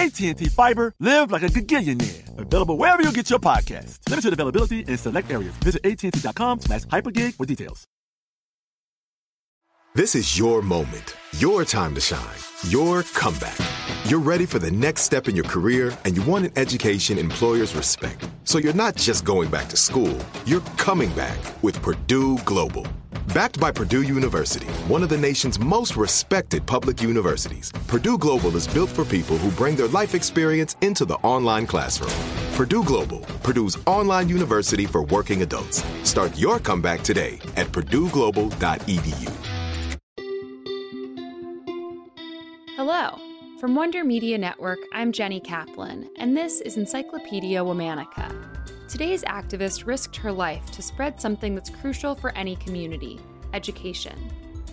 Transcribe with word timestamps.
AT&T 0.00 0.46
Fiber, 0.46 0.94
live 0.98 1.30
like 1.30 1.42
a 1.42 1.48
gigillionaire. 1.48 2.38
Available 2.38 2.78
wherever 2.78 3.02
you 3.02 3.12
get 3.12 3.28
your 3.28 3.38
podcast. 3.38 3.98
Limited 4.08 4.32
availability 4.32 4.80
in 4.80 4.96
select 4.96 5.30
areas. 5.30 5.54
Visit 5.56 5.84
AT&T.com 5.84 6.60
slash 6.60 6.84
hypergig 6.84 7.34
for 7.34 7.44
details. 7.44 7.86
This 9.94 10.14
is 10.14 10.38
your 10.38 10.62
moment, 10.62 11.16
your 11.38 11.64
time 11.64 11.94
to 11.96 12.00
shine, 12.00 12.38
your 12.68 13.02
comeback. 13.02 13.58
You're 14.04 14.20
ready 14.20 14.46
for 14.46 14.58
the 14.58 14.70
next 14.70 15.02
step 15.02 15.28
in 15.28 15.34
your 15.34 15.44
career 15.44 15.92
and 16.04 16.16
you 16.16 16.22
want 16.22 16.46
an 16.46 16.52
education 16.56 17.18
employers 17.18 17.74
respect. 17.74 18.26
So 18.44 18.58
you're 18.58 18.72
not 18.72 18.94
just 18.94 19.24
going 19.24 19.50
back 19.50 19.68
to 19.68 19.76
school, 19.76 20.16
you're 20.46 20.62
coming 20.78 21.10
back 21.14 21.38
with 21.62 21.82
Purdue 21.82 22.38
Global. 22.44 22.86
Backed 23.32 23.60
by 23.60 23.70
Purdue 23.70 24.02
University, 24.02 24.66
one 24.88 25.04
of 25.04 25.08
the 25.08 25.16
nation's 25.16 25.60
most 25.60 25.94
respected 25.94 26.66
public 26.66 27.00
universities, 27.00 27.70
Purdue 27.86 28.18
Global 28.18 28.56
is 28.56 28.66
built 28.66 28.90
for 28.90 29.04
people 29.04 29.38
who 29.38 29.52
bring 29.52 29.76
their 29.76 29.86
life 29.86 30.16
experience 30.16 30.74
into 30.80 31.04
the 31.04 31.14
online 31.22 31.64
classroom. 31.64 32.10
Purdue 32.56 32.82
Global, 32.82 33.20
Purdue's 33.44 33.78
online 33.86 34.28
university 34.28 34.84
for 34.84 35.04
working 35.04 35.42
adults. 35.42 35.84
Start 36.02 36.36
your 36.36 36.58
comeback 36.58 37.02
today 37.02 37.38
at 37.54 37.68
purdueglobal.edu. 37.68 39.30
Hello. 42.74 43.16
From 43.60 43.76
Wonder 43.76 44.02
Media 44.02 44.38
Network, 44.38 44.78
I'm 44.92 45.12
Jenny 45.12 45.38
Kaplan, 45.38 46.08
and 46.16 46.36
this 46.36 46.60
is 46.62 46.76
Encyclopedia 46.78 47.60
Womanica. 47.60 48.59
Today's 48.90 49.22
activist 49.22 49.86
risked 49.86 50.16
her 50.16 50.32
life 50.32 50.68
to 50.72 50.82
spread 50.82 51.20
something 51.20 51.54
that's 51.54 51.70
crucial 51.70 52.16
for 52.16 52.36
any 52.36 52.56
community 52.56 53.20
education. 53.54 54.18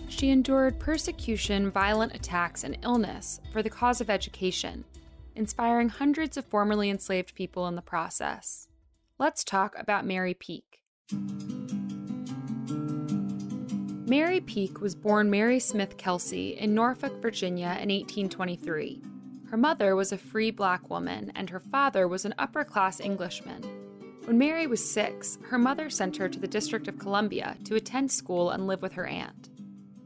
She 0.08 0.32
endured 0.32 0.80
persecution, 0.80 1.70
violent 1.70 2.16
attacks, 2.16 2.64
and 2.64 2.80
illness 2.82 3.40
for 3.54 3.62
the 3.62 3.70
cause 3.70 4.02
of 4.02 4.10
education, 4.10 4.86
inspiring 5.36 5.90
hundreds 5.90 6.36
of 6.36 6.46
formerly 6.46 6.90
enslaved 6.90 7.36
people 7.36 7.68
in 7.68 7.76
the 7.76 7.82
process. 7.84 8.68
Let's 9.20 9.44
talk 9.44 9.76
about 9.78 10.04
Mary 10.04 10.34
Peake. 10.34 10.82
Mary 14.10 14.40
Peake 14.40 14.82
was 14.82 14.96
born 14.96 15.30
Mary 15.30 15.60
Smith 15.60 15.96
Kelsey 15.98 16.58
in 16.58 16.74
Norfolk, 16.74 17.22
Virginia 17.22 17.78
in 17.80 17.90
1823. 17.90 19.00
Her 19.52 19.58
mother 19.58 19.96
was 19.96 20.12
a 20.12 20.18
free 20.18 20.50
black 20.50 20.90
woman, 20.90 21.32
and 21.36 21.52
her 21.52 21.60
father 21.60 22.08
was 22.08 22.26
an 22.26 22.34
upper 22.40 22.64
class 22.64 23.00
Englishman. 23.00 23.77
When 24.28 24.38
Mary 24.38 24.68
was 24.68 24.84
six, 24.84 25.40
her 25.50 25.58
mother 25.58 25.90
sent 25.90 26.18
her 26.18 26.28
to 26.28 26.38
the 26.38 26.50
District 26.50 26.90
of 26.90 27.00
Columbia 27.00 27.56
to 27.64 27.76
attend 27.76 28.12
school 28.12 28.50
and 28.50 28.68
live 28.68 28.82
with 28.82 28.92
her 28.92 29.08
aunt. 29.08 29.50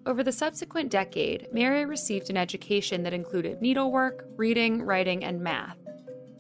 Over 0.05 0.21
the 0.21 0.31
subsequent 0.31 0.91
decade, 0.91 1.47
Mary 1.51 1.85
received 1.85 2.29
an 2.29 2.37
education 2.37 3.01
that 3.01 3.13
included 3.13 3.63
needlework, 3.63 4.27
reading, 4.37 4.83
writing, 4.83 5.23
and 5.23 5.41
math. 5.41 5.77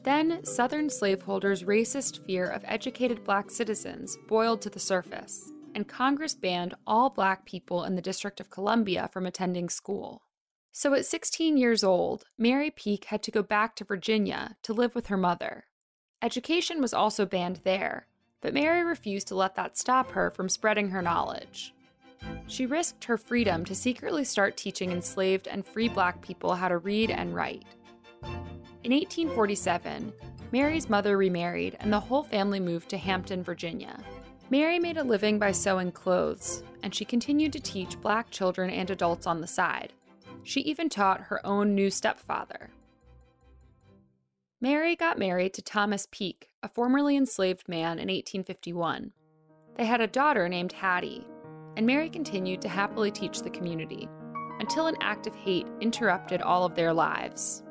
Then, 0.03 0.45
Southern 0.45 0.91
slaveholders' 0.91 1.63
racist 1.63 2.23
fear 2.27 2.47
of 2.47 2.63
educated 2.65 3.23
black 3.23 3.49
citizens 3.49 4.15
boiled 4.27 4.61
to 4.61 4.69
the 4.69 4.79
surface 4.79 5.51
and 5.73 5.87
Congress 5.87 6.35
banned 6.35 6.75
all 6.85 7.09
black 7.09 7.45
people 7.45 7.83
in 7.83 7.95
the 7.95 8.01
District 8.01 8.39
of 8.39 8.49
Columbia 8.49 9.09
from 9.11 9.25
attending 9.25 9.69
school. 9.69 10.23
So 10.71 10.93
at 10.93 11.05
16 11.05 11.57
years 11.57 11.83
old, 11.83 12.25
Mary 12.37 12.71
Peake 12.71 13.05
had 13.05 13.23
to 13.23 13.31
go 13.31 13.43
back 13.43 13.75
to 13.75 13.83
Virginia 13.83 14.55
to 14.63 14.73
live 14.73 14.95
with 14.95 15.07
her 15.07 15.17
mother. 15.17 15.65
Education 16.21 16.81
was 16.81 16.93
also 16.93 17.25
banned 17.25 17.61
there, 17.63 18.05
but 18.41 18.53
Mary 18.53 18.83
refused 18.83 19.27
to 19.27 19.35
let 19.35 19.55
that 19.55 19.77
stop 19.77 20.11
her 20.11 20.29
from 20.29 20.49
spreading 20.49 20.89
her 20.89 21.01
knowledge. 21.01 21.73
She 22.45 22.67
risked 22.67 23.05
her 23.05 23.17
freedom 23.17 23.65
to 23.65 23.73
secretly 23.73 24.23
start 24.23 24.55
teaching 24.55 24.91
enslaved 24.91 25.47
and 25.47 25.65
free 25.65 25.89
black 25.89 26.21
people 26.21 26.53
how 26.53 26.67
to 26.67 26.77
read 26.77 27.09
and 27.09 27.33
write. 27.33 27.63
In 28.83 28.91
1847, 28.91 30.13
Mary's 30.51 30.89
mother 30.89 31.17
remarried 31.17 31.77
and 31.79 31.91
the 31.91 31.99
whole 31.99 32.23
family 32.23 32.59
moved 32.59 32.89
to 32.89 32.97
Hampton, 32.97 33.43
Virginia. 33.43 33.97
Mary 34.51 34.79
made 34.79 34.97
a 34.97 35.03
living 35.03 35.39
by 35.39 35.51
sewing 35.51 35.91
clothes, 35.91 36.61
and 36.83 36.93
she 36.93 37.05
continued 37.05 37.53
to 37.53 37.59
teach 37.59 37.99
black 38.01 38.29
children 38.29 38.69
and 38.69 38.89
adults 38.89 39.25
on 39.25 39.39
the 39.39 39.47
side. 39.47 39.93
She 40.43 40.61
even 40.61 40.89
taught 40.89 41.21
her 41.21 41.45
own 41.45 41.73
new 41.73 41.89
stepfather. 41.89 42.69
Mary 44.63 44.95
got 44.95 45.17
married 45.17 45.55
to 45.55 45.61
Thomas 45.63 46.07
Peake, 46.11 46.51
a 46.61 46.69
formerly 46.69 47.17
enslaved 47.17 47.67
man, 47.67 47.97
in 47.97 48.09
1851. 48.09 49.11
They 49.75 49.85
had 49.85 50.01
a 50.01 50.07
daughter 50.07 50.47
named 50.47 50.71
Hattie, 50.71 51.25
and 51.75 51.87
Mary 51.87 52.11
continued 52.11 52.61
to 52.61 52.69
happily 52.69 53.09
teach 53.09 53.41
the 53.41 53.49
community 53.49 54.07
until 54.59 54.85
an 54.85 54.97
act 55.01 55.25
of 55.25 55.33
hate 55.33 55.65
interrupted 55.79 56.43
all 56.43 56.63
of 56.63 56.75
their 56.75 56.93
lives. 56.93 57.63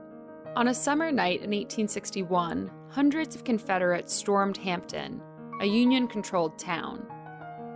On 0.56 0.66
a 0.66 0.74
summer 0.74 1.12
night 1.12 1.42
in 1.42 1.50
1861, 1.50 2.68
hundreds 2.88 3.36
of 3.36 3.44
Confederates 3.44 4.12
stormed 4.12 4.56
Hampton 4.56 5.22
a 5.60 5.66
Union 5.66 6.08
controlled 6.08 6.58
town. 6.58 7.06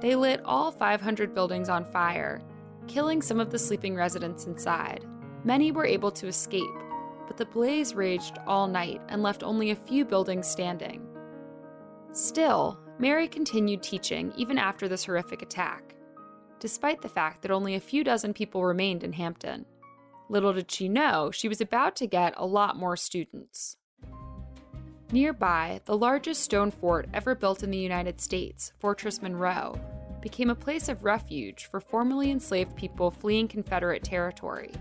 They 0.00 0.16
lit 0.16 0.40
all 0.44 0.72
500 0.72 1.34
buildings 1.34 1.68
on 1.68 1.84
fire, 1.84 2.40
killing 2.88 3.22
some 3.22 3.38
of 3.38 3.50
the 3.50 3.58
sleeping 3.58 3.94
residents 3.94 4.46
inside. 4.46 5.04
Many 5.44 5.70
were 5.70 5.84
able 5.84 6.10
to 6.12 6.26
escape, 6.26 6.64
but 7.26 7.36
the 7.36 7.46
blaze 7.46 7.94
raged 7.94 8.38
all 8.46 8.66
night 8.66 9.00
and 9.08 9.22
left 9.22 9.42
only 9.42 9.70
a 9.70 9.76
few 9.76 10.04
buildings 10.04 10.46
standing. 10.46 11.06
Still, 12.12 12.78
Mary 12.98 13.26
continued 13.26 13.82
teaching 13.82 14.32
even 14.36 14.58
after 14.58 14.86
this 14.88 15.04
horrific 15.04 15.42
attack, 15.42 15.96
despite 16.60 17.02
the 17.02 17.08
fact 17.08 17.42
that 17.42 17.50
only 17.50 17.74
a 17.74 17.80
few 17.80 18.04
dozen 18.04 18.32
people 18.32 18.64
remained 18.64 19.02
in 19.02 19.12
Hampton. 19.12 19.66
Little 20.28 20.52
did 20.52 20.70
she 20.70 20.88
know, 20.88 21.30
she 21.30 21.48
was 21.48 21.60
about 21.60 21.96
to 21.96 22.06
get 22.06 22.34
a 22.36 22.46
lot 22.46 22.76
more 22.76 22.96
students. 22.96 23.76
Nearby, 25.12 25.80
the 25.84 25.96
largest 25.96 26.42
stone 26.42 26.70
fort 26.70 27.08
ever 27.12 27.34
built 27.34 27.62
in 27.62 27.70
the 27.70 27.78
United 27.78 28.20
States, 28.20 28.72
Fortress 28.78 29.20
Monroe, 29.20 29.78
became 30.22 30.48
a 30.48 30.54
place 30.54 30.88
of 30.88 31.04
refuge 31.04 31.66
for 31.66 31.80
formerly 31.80 32.30
enslaved 32.30 32.74
people 32.74 33.10
fleeing 33.10 33.46
Confederate 33.46 34.02
territory. 34.02 34.72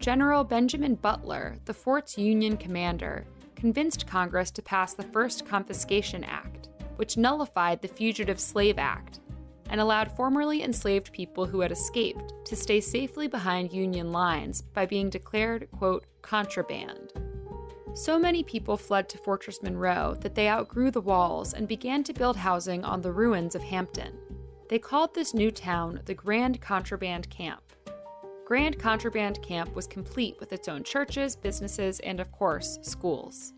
General 0.00 0.44
Benjamin 0.44 0.94
Butler, 0.94 1.58
the 1.66 1.74
fort's 1.74 2.16
Union 2.16 2.56
commander, 2.56 3.26
convinced 3.54 4.06
Congress 4.06 4.50
to 4.52 4.62
pass 4.62 4.94
the 4.94 5.02
first 5.02 5.44
Confiscation 5.44 6.24
Act, 6.24 6.70
which 6.96 7.18
nullified 7.18 7.82
the 7.82 7.88
Fugitive 7.88 8.40
Slave 8.40 8.78
Act 8.78 9.20
and 9.68 9.78
allowed 9.78 10.10
formerly 10.16 10.62
enslaved 10.62 11.12
people 11.12 11.44
who 11.44 11.60
had 11.60 11.70
escaped 11.70 12.32
to 12.46 12.56
stay 12.56 12.80
safely 12.80 13.28
behind 13.28 13.74
Union 13.74 14.10
lines 14.10 14.62
by 14.62 14.86
being 14.86 15.10
declared, 15.10 15.68
quote, 15.70 16.06
contraband. 16.22 17.12
So 17.92 18.18
many 18.18 18.42
people 18.42 18.78
fled 18.78 19.06
to 19.10 19.18
Fortress 19.18 19.62
Monroe 19.62 20.16
that 20.22 20.34
they 20.34 20.48
outgrew 20.48 20.90
the 20.90 21.02
walls 21.02 21.52
and 21.52 21.68
began 21.68 22.02
to 22.04 22.14
build 22.14 22.38
housing 22.38 22.86
on 22.86 23.02
the 23.02 23.12
ruins 23.12 23.54
of 23.54 23.62
Hampton. 23.62 24.18
They 24.70 24.78
called 24.78 25.14
this 25.14 25.34
new 25.34 25.50
town 25.50 26.00
the 26.06 26.14
Grand 26.14 26.62
Contraband 26.62 27.28
Camp. 27.28 27.69
Grand 28.50 28.80
Contraband 28.80 29.40
Camp 29.42 29.76
was 29.76 29.86
complete 29.86 30.34
with 30.40 30.52
its 30.52 30.66
own 30.66 30.82
churches, 30.82 31.36
businesses, 31.36 32.00
and 32.00 32.18
of 32.18 32.32
course, 32.32 32.80
schools. 32.82 33.52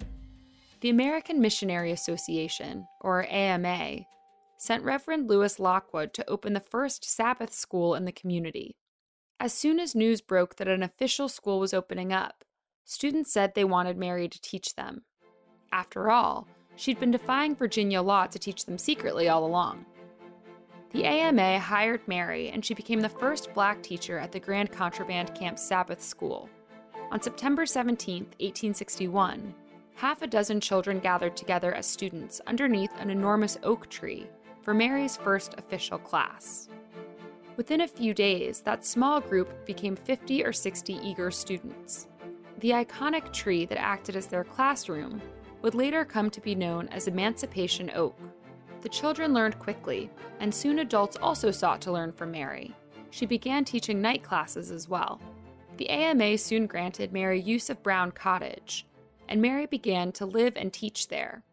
The 0.82 0.90
American 0.90 1.40
Missionary 1.40 1.92
Association, 1.92 2.86
or 3.00 3.26
AMA, 3.30 4.00
sent 4.58 4.84
Reverend 4.84 5.30
Lewis 5.30 5.58
Lockwood 5.58 6.12
to 6.12 6.28
open 6.28 6.52
the 6.52 6.60
first 6.60 7.06
Sabbath 7.06 7.54
school 7.54 7.94
in 7.94 8.04
the 8.04 8.12
community. 8.12 8.76
As 9.40 9.54
soon 9.54 9.80
as 9.80 9.94
news 9.94 10.20
broke 10.20 10.56
that 10.56 10.68
an 10.68 10.82
official 10.82 11.30
school 11.30 11.58
was 11.58 11.72
opening 11.72 12.12
up, 12.12 12.44
Students 12.84 13.32
said 13.32 13.54
they 13.54 13.64
wanted 13.64 13.96
Mary 13.96 14.28
to 14.28 14.40
teach 14.42 14.74
them. 14.74 15.04
After 15.72 16.10
all, 16.10 16.46
She'd 16.76 16.98
been 16.98 17.10
defying 17.10 17.54
Virginia 17.54 18.02
law 18.02 18.26
to 18.26 18.38
teach 18.38 18.64
them 18.64 18.78
secretly 18.78 19.28
all 19.28 19.44
along. 19.44 19.84
The 20.92 21.06
AMA 21.06 21.58
hired 21.58 22.06
Mary, 22.06 22.50
and 22.50 22.62
she 22.62 22.74
became 22.74 23.00
the 23.00 23.08
first 23.08 23.54
black 23.54 23.82
teacher 23.82 24.18
at 24.18 24.30
the 24.30 24.40
Grand 24.40 24.70
Contraband 24.70 25.34
Camp 25.34 25.58
Sabbath 25.58 26.02
School. 26.02 26.50
On 27.10 27.20
September 27.20 27.64
17, 27.64 28.24
1861, 28.24 29.54
half 29.94 30.20
a 30.20 30.26
dozen 30.26 30.60
children 30.60 30.98
gathered 30.98 31.34
together 31.34 31.74
as 31.74 31.86
students 31.86 32.42
underneath 32.46 32.92
an 33.00 33.08
enormous 33.08 33.56
oak 33.62 33.88
tree 33.88 34.26
for 34.60 34.74
Mary's 34.74 35.16
first 35.16 35.54
official 35.56 35.98
class. 35.98 36.68
Within 37.56 37.80
a 37.80 37.88
few 37.88 38.12
days, 38.12 38.60
that 38.60 38.84
small 38.84 39.20
group 39.20 39.64
became 39.64 39.96
50 39.96 40.44
or 40.44 40.52
60 40.52 40.94
eager 41.02 41.30
students. 41.30 42.06
The 42.60 42.70
iconic 42.70 43.32
tree 43.32 43.64
that 43.66 43.80
acted 43.80 44.14
as 44.14 44.26
their 44.26 44.44
classroom 44.44 45.22
would 45.62 45.74
later 45.74 46.04
come 46.04 46.28
to 46.30 46.40
be 46.40 46.54
known 46.54 46.88
as 46.88 47.08
Emancipation 47.08 47.90
Oak. 47.94 48.18
The 48.82 48.88
children 48.88 49.32
learned 49.32 49.58
quickly, 49.58 50.10
and 50.40 50.54
soon 50.54 50.80
adults 50.80 51.16
also 51.16 51.50
sought 51.50 51.80
to 51.82 51.92
learn 51.92 52.12
from 52.12 52.32
Mary. 52.32 52.74
She 53.10 53.26
began 53.26 53.64
teaching 53.64 54.02
night 54.02 54.22
classes 54.22 54.70
as 54.70 54.88
well. 54.88 55.20
The 55.76 55.88
AMA 55.88 56.38
soon 56.38 56.66
granted 56.66 57.12
Mary 57.12 57.40
use 57.40 57.70
of 57.70 57.82
Brown 57.82 58.10
Cottage, 58.10 58.86
and 59.28 59.40
Mary 59.40 59.66
began 59.66 60.12
to 60.12 60.26
live 60.26 60.54
and 60.56 60.72
teach 60.72 61.08
there. 61.08 61.44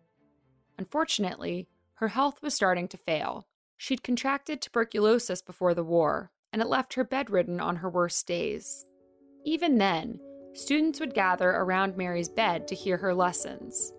Unfortunately, 0.78 1.68
her 1.96 2.10
health 2.10 2.42
was 2.42 2.54
starting 2.54 2.88
to 2.88 2.98
fail. 2.98 3.46
She'd 3.78 4.04
contracted 4.04 4.62
tuberculosis 4.62 5.42
before 5.42 5.74
the 5.74 5.84
war, 5.84 6.32
and 6.52 6.62
it 6.62 6.68
left 6.68 6.96
her 6.96 7.04
bedridden 7.04 7.60
on 7.60 7.78
her 7.78 7.90
worst 7.90 8.26
days. 8.26 8.86
Even 9.46 9.78
then, 9.78 10.20
students 10.54 11.00
would 11.00 11.14
gather 11.14 11.50
around 11.50 11.96
Mary's 11.96 12.30
bed 12.30 12.68
to 12.68 12.76
hear 12.76 12.98
her 12.98 13.14
lessons. 13.14 13.94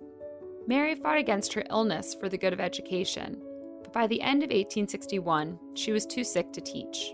Mary 0.66 0.94
fought 0.94 1.18
against 1.18 1.52
her 1.54 1.64
illness 1.70 2.14
for 2.14 2.28
the 2.28 2.38
good 2.38 2.52
of 2.52 2.60
education, 2.60 3.40
but 3.82 3.92
by 3.92 4.06
the 4.06 4.20
end 4.20 4.42
of 4.42 4.50
1861, 4.50 5.58
she 5.74 5.92
was 5.92 6.06
too 6.06 6.24
sick 6.24 6.52
to 6.52 6.60
teach. 6.60 7.12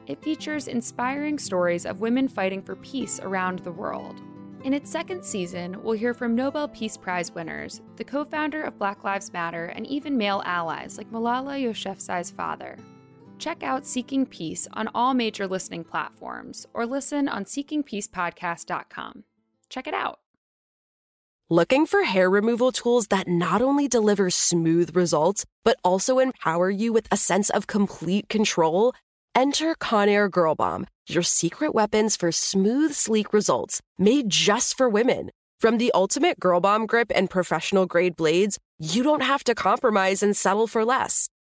It 0.06 0.22
features 0.22 0.69
inspiring 0.69 1.38
stories 1.38 1.86
of 1.86 2.00
women 2.00 2.28
fighting 2.28 2.62
for 2.62 2.76
peace 2.76 3.20
around 3.20 3.60
the 3.60 3.72
world. 3.72 4.20
In 4.64 4.72
its 4.72 4.90
second 4.90 5.22
season, 5.22 5.82
we'll 5.82 5.96
hear 5.96 6.14
from 6.14 6.34
Nobel 6.34 6.69
Peace 6.69 6.96
Prize 6.96 7.34
winners, 7.34 7.82
the 7.96 8.04
co 8.04 8.25
founder 8.25 8.62
of 8.62 8.78
Black 8.78 9.04
Lives 9.04 9.32
Matter, 9.32 9.66
and 9.66 9.87
even 9.87 10.16
male 10.16 10.42
allies 10.46 10.96
like 10.96 11.10
Malala 11.10 11.62
Yousafzai's 11.62 12.30
father. 12.30 12.78
Check 13.38 13.62
out 13.62 13.86
Seeking 13.86 14.26
Peace 14.26 14.69
on 14.72 14.88
all 14.94 15.14
major 15.14 15.46
listening 15.46 15.84
platforms 15.84 16.66
or 16.75 16.86
listen 16.86 17.28
on 17.28 17.44
seekingpeacepodcast.com. 17.44 19.25
Check 19.69 19.86
it 19.86 19.94
out. 19.94 20.20
Looking 21.50 21.84
for 21.84 22.04
hair 22.04 22.31
removal 22.31 22.72
tools 22.72 23.08
that 23.08 23.28
not 23.28 23.60
only 23.60 23.86
deliver 23.86 24.31
smooth 24.31 24.96
results, 24.96 25.44
but 25.62 25.76
also 25.84 26.19
empower 26.19 26.70
you 26.70 26.90
with 26.92 27.06
a 27.12 27.19
sense 27.19 27.50
of 27.50 27.66
complete 27.66 28.31
control? 28.31 28.94
Enter 29.34 29.75
Conair 29.75 30.30
Girl 30.30 30.54
Bomb, 30.54 30.87
your 31.06 31.22
secret 31.22 31.75
weapons 31.75 32.16
for 32.16 32.32
smooth, 32.32 32.94
sleek 32.94 33.32
results 33.32 33.82
made 33.98 34.30
just 34.30 34.75
for 34.75 34.88
women. 34.88 35.30
From 35.60 35.78
the 35.78 35.90
ultimate 35.92 36.40
Girl 36.40 36.60
Bomb 36.60 36.87
grip 36.87 37.12
and 37.14 37.28
professional 37.28 37.84
grade 37.84 38.16
blades, 38.16 38.58
you 38.78 39.02
don't 39.02 39.22
have 39.22 39.44
to 39.44 39.54
compromise 39.54 40.22
and 40.22 40.37
settle 40.37 40.66
for 40.66 40.84
less. 40.84 41.28